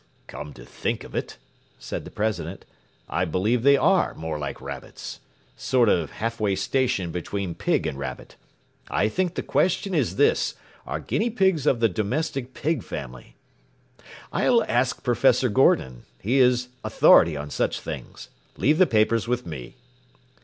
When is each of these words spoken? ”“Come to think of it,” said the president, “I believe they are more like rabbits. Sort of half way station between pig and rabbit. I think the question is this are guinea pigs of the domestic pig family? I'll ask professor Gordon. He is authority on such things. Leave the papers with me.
”“Come 0.25 0.51
to 0.53 0.65
think 0.65 1.03
of 1.03 1.13
it,” 1.13 1.37
said 1.77 2.05
the 2.05 2.09
president, 2.09 2.65
“I 3.07 3.23
believe 3.23 3.61
they 3.61 3.77
are 3.77 4.15
more 4.15 4.39
like 4.39 4.59
rabbits. 4.59 5.19
Sort 5.55 5.89
of 5.89 6.09
half 6.13 6.39
way 6.39 6.55
station 6.55 7.11
between 7.11 7.53
pig 7.53 7.85
and 7.85 7.99
rabbit. 7.99 8.35
I 8.89 9.07
think 9.09 9.35
the 9.35 9.43
question 9.43 9.93
is 9.93 10.15
this 10.15 10.55
are 10.87 10.99
guinea 10.99 11.29
pigs 11.29 11.67
of 11.67 11.81
the 11.81 11.87
domestic 11.87 12.55
pig 12.55 12.81
family? 12.81 13.35
I'll 14.33 14.63
ask 14.63 15.03
professor 15.03 15.49
Gordon. 15.49 16.05
He 16.19 16.39
is 16.39 16.69
authority 16.83 17.37
on 17.37 17.51
such 17.51 17.79
things. 17.79 18.29
Leave 18.57 18.79
the 18.79 18.87
papers 18.87 19.27
with 19.27 19.45
me. 19.45 19.75